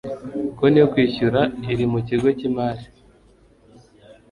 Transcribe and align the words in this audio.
konti 0.57 0.77
yo 0.81 0.87
kwishyura 0.93 1.41
iri 1.71 1.85
mu 1.91 1.99
kigo 2.07 2.27
cy'imari 2.37 2.83